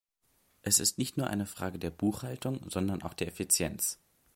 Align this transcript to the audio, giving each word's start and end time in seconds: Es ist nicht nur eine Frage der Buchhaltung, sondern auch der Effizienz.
Es 0.63 0.79
ist 0.79 0.97
nicht 0.97 1.17
nur 1.17 1.27
eine 1.27 1.45
Frage 1.45 1.77
der 1.77 1.91
Buchhaltung, 1.91 2.67
sondern 2.71 3.03
auch 3.03 3.13
der 3.13 3.27
Effizienz. 3.27 3.99